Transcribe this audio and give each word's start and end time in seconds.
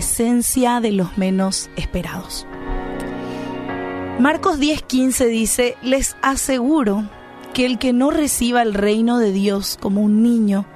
de 0.00 0.92
los 0.92 1.18
menos 1.18 1.68
esperados. 1.76 2.46
Marcos 4.18 4.58
10:15 4.58 5.26
dice, 5.26 5.76
les 5.82 6.16
aseguro 6.22 7.08
que 7.52 7.66
el 7.66 7.78
que 7.78 7.92
no 7.92 8.10
reciba 8.10 8.62
el 8.62 8.74
reino 8.74 9.18
de 9.18 9.32
Dios 9.32 9.78
como 9.80 10.02
un 10.02 10.22
niño, 10.22 10.66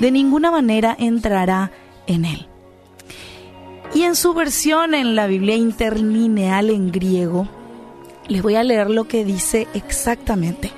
de 0.00 0.10
ninguna 0.10 0.50
manera 0.50 0.96
entrará 0.98 1.70
en 2.06 2.24
él. 2.24 2.48
Y 3.94 4.02
en 4.02 4.16
su 4.16 4.34
versión 4.34 4.94
en 4.94 5.14
la 5.14 5.26
Biblia 5.28 5.56
interlineal 5.56 6.70
en 6.70 6.90
griego, 6.90 7.48
les 8.26 8.42
voy 8.42 8.56
a 8.56 8.64
leer 8.64 8.90
lo 8.90 9.04
que 9.04 9.24
dice 9.24 9.68
exactamente. 9.74 10.72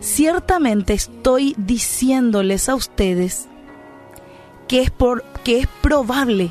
Ciertamente 0.00 0.94
estoy 0.94 1.54
diciéndoles 1.58 2.68
a 2.68 2.74
ustedes 2.74 3.48
que 4.66 4.80
es, 4.80 4.90
por, 4.90 5.22
que 5.44 5.58
es 5.58 5.66
probable 5.82 6.50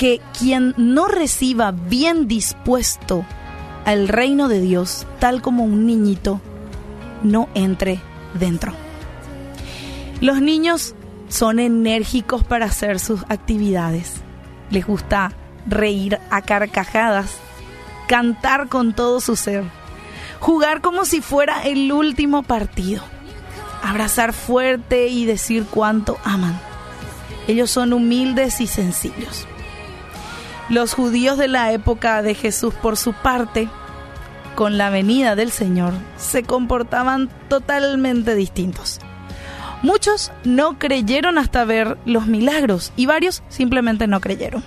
que 0.00 0.22
quien 0.38 0.72
no 0.78 1.08
reciba 1.08 1.72
bien 1.72 2.26
dispuesto 2.26 3.22
al 3.84 4.08
reino 4.08 4.48
de 4.48 4.58
Dios, 4.58 5.06
tal 5.18 5.42
como 5.42 5.62
un 5.62 5.84
niñito, 5.84 6.40
no 7.22 7.50
entre 7.52 8.00
dentro. 8.32 8.72
Los 10.22 10.40
niños 10.40 10.94
son 11.28 11.58
enérgicos 11.58 12.44
para 12.44 12.64
hacer 12.64 12.98
sus 12.98 13.24
actividades. 13.28 14.22
Les 14.70 14.86
gusta 14.86 15.32
reír 15.66 16.18
a 16.30 16.40
carcajadas, 16.40 17.36
cantar 18.08 18.68
con 18.68 18.94
todo 18.94 19.20
su 19.20 19.36
ser, 19.36 19.64
jugar 20.38 20.80
como 20.80 21.04
si 21.04 21.20
fuera 21.20 21.62
el 21.62 21.92
último 21.92 22.42
partido, 22.42 23.02
abrazar 23.82 24.32
fuerte 24.32 25.08
y 25.08 25.26
decir 25.26 25.66
cuánto 25.70 26.16
aman. 26.24 26.58
Ellos 27.48 27.70
son 27.70 27.92
humildes 27.92 28.62
y 28.62 28.66
sencillos. 28.66 29.46
Los 30.70 30.94
judíos 30.94 31.36
de 31.36 31.48
la 31.48 31.72
época 31.72 32.22
de 32.22 32.36
Jesús, 32.36 32.72
por 32.74 32.96
su 32.96 33.12
parte, 33.12 33.68
con 34.54 34.78
la 34.78 34.88
venida 34.88 35.34
del 35.34 35.50
Señor, 35.50 35.92
se 36.16 36.44
comportaban 36.44 37.28
totalmente 37.48 38.36
distintos. 38.36 39.00
Muchos 39.82 40.30
no 40.44 40.78
creyeron 40.78 41.38
hasta 41.38 41.64
ver 41.64 41.98
los 42.04 42.28
milagros 42.28 42.92
y 42.94 43.06
varios 43.06 43.42
simplemente 43.48 44.06
no 44.06 44.20
creyeron. 44.20 44.62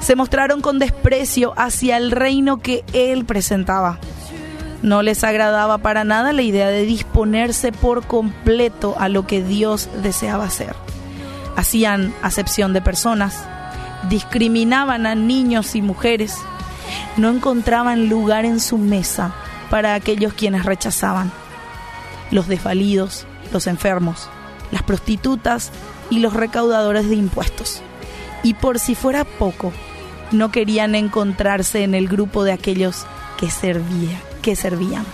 Se 0.00 0.16
mostraron 0.16 0.60
con 0.60 0.80
desprecio 0.80 1.54
hacia 1.56 1.96
el 1.96 2.10
reino 2.10 2.58
que 2.58 2.82
Él 2.92 3.24
presentaba. 3.24 4.00
No 4.82 5.02
les 5.02 5.22
agradaba 5.22 5.78
para 5.78 6.02
nada 6.02 6.32
la 6.32 6.42
idea 6.42 6.70
de 6.70 6.86
disponerse 6.86 7.70
por 7.70 8.04
completo 8.04 8.96
a 8.98 9.08
lo 9.08 9.28
que 9.28 9.44
Dios 9.44 9.88
deseaba 10.02 10.44
hacer. 10.44 10.74
Hacían 11.54 12.12
acepción 12.20 12.72
de 12.72 12.82
personas, 12.82 13.46
discriminaban 14.08 15.06
a 15.06 15.14
niños 15.14 15.74
y 15.74 15.82
mujeres, 15.82 16.36
no 17.16 17.30
encontraban 17.30 18.08
lugar 18.08 18.44
en 18.44 18.60
su 18.60 18.78
mesa 18.78 19.34
para 19.70 19.94
aquellos 19.94 20.34
quienes 20.34 20.64
rechazaban. 20.64 21.32
Los 22.30 22.48
desvalidos, 22.48 23.26
los 23.52 23.66
enfermos, 23.66 24.28
las 24.70 24.82
prostitutas 24.82 25.70
y 26.10 26.18
los 26.18 26.34
recaudadores 26.34 27.08
de 27.08 27.16
impuestos. 27.16 27.82
Y 28.42 28.54
por 28.54 28.78
si 28.78 28.94
fuera 28.94 29.24
poco, 29.24 29.72
no 30.32 30.50
querían 30.50 30.94
encontrarse 30.94 31.82
en 31.84 31.94
el 31.94 32.08
grupo 32.08 32.44
de 32.44 32.52
aquellos 32.52 33.06
que, 33.38 33.50
servía, 33.50 34.20
que 34.42 34.56
servían. 34.56 35.04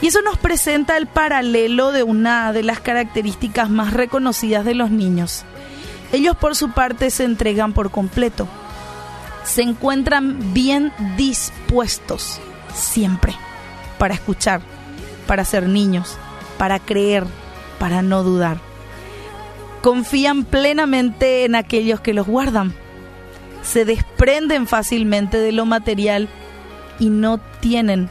Y 0.00 0.08
eso 0.08 0.22
nos 0.22 0.38
presenta 0.38 0.96
el 0.96 1.06
paralelo 1.06 1.92
de 1.92 2.02
una 2.02 2.52
de 2.52 2.62
las 2.62 2.80
características 2.80 3.70
más 3.70 3.92
reconocidas 3.92 4.64
de 4.64 4.74
los 4.74 4.90
niños, 4.90 5.44
ellos 6.14 6.36
por 6.36 6.56
su 6.56 6.70
parte 6.70 7.10
se 7.10 7.24
entregan 7.24 7.72
por 7.72 7.90
completo. 7.90 8.48
Se 9.44 9.62
encuentran 9.62 10.54
bien 10.54 10.92
dispuestos 11.16 12.40
siempre 12.72 13.34
para 13.98 14.14
escuchar, 14.14 14.62
para 15.26 15.44
ser 15.44 15.68
niños, 15.68 16.16
para 16.58 16.78
creer, 16.78 17.24
para 17.78 18.02
no 18.02 18.22
dudar. 18.22 18.58
Confían 19.82 20.44
plenamente 20.44 21.44
en 21.44 21.54
aquellos 21.54 22.00
que 22.00 22.14
los 22.14 22.26
guardan. 22.26 22.74
Se 23.62 23.84
desprenden 23.84 24.66
fácilmente 24.66 25.38
de 25.38 25.52
lo 25.52 25.66
material 25.66 26.28
y 26.98 27.10
no 27.10 27.38
tienen 27.60 28.08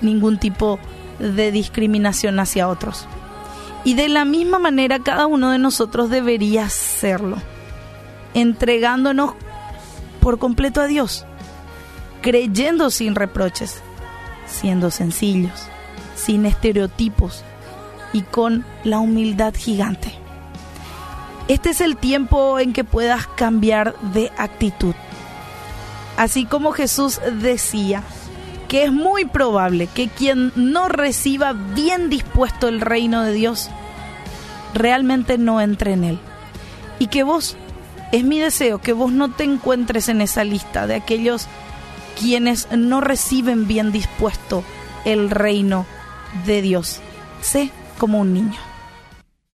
ningún 0.00 0.38
tipo 0.38 0.78
de 1.18 1.52
discriminación 1.52 2.40
hacia 2.40 2.68
otros. 2.68 3.06
Y 3.84 3.94
de 3.94 4.08
la 4.08 4.24
misma 4.24 4.58
manera 4.58 5.00
cada 5.00 5.26
uno 5.26 5.50
de 5.50 5.58
nosotros 5.58 6.08
debería 6.08 6.66
hacerlo, 6.66 7.36
entregándonos 8.34 9.34
por 10.20 10.38
completo 10.38 10.80
a 10.80 10.86
Dios, 10.86 11.26
creyendo 12.20 12.90
sin 12.90 13.16
reproches, 13.16 13.82
siendo 14.46 14.90
sencillos, 14.90 15.66
sin 16.14 16.46
estereotipos 16.46 17.42
y 18.12 18.22
con 18.22 18.64
la 18.84 19.00
humildad 19.00 19.54
gigante. 19.56 20.14
Este 21.48 21.70
es 21.70 21.80
el 21.80 21.96
tiempo 21.96 22.60
en 22.60 22.72
que 22.72 22.84
puedas 22.84 23.26
cambiar 23.26 23.98
de 24.12 24.30
actitud. 24.38 24.94
Así 26.16 26.44
como 26.44 26.72
Jesús 26.72 27.20
decía, 27.40 28.04
que 28.72 28.84
es 28.84 28.92
muy 28.92 29.26
probable 29.26 29.86
que 29.86 30.08
quien 30.08 30.50
no 30.56 30.88
reciba 30.88 31.52
bien 31.52 32.08
dispuesto 32.08 32.68
el 32.68 32.80
reino 32.80 33.20
de 33.20 33.34
Dios 33.34 33.68
realmente 34.72 35.36
no 35.36 35.60
entre 35.60 35.92
en 35.92 36.04
él. 36.04 36.18
Y 36.98 37.08
que 37.08 37.22
vos, 37.22 37.58
es 38.12 38.24
mi 38.24 38.38
deseo, 38.38 38.78
que 38.78 38.94
vos 38.94 39.12
no 39.12 39.30
te 39.30 39.44
encuentres 39.44 40.08
en 40.08 40.22
esa 40.22 40.42
lista 40.44 40.86
de 40.86 40.94
aquellos 40.94 41.48
quienes 42.18 42.66
no 42.72 43.02
reciben 43.02 43.66
bien 43.66 43.92
dispuesto 43.92 44.64
el 45.04 45.28
reino 45.28 45.84
de 46.46 46.62
Dios. 46.62 47.00
Sé 47.42 47.70
como 47.98 48.20
un 48.20 48.32
niño. 48.32 48.71